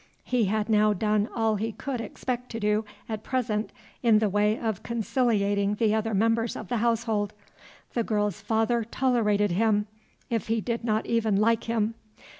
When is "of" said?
4.57-4.81, 6.55-6.69